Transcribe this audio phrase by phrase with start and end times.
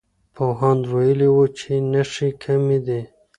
[0.35, 3.01] پوهاند ویلي وو چې نښې کمي دي.